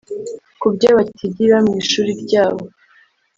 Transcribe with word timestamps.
kubyo 0.61 0.89
batigira 0.97 1.57
mu 1.65 1.71
ishuri 1.81 2.11
ryabo 2.23 2.63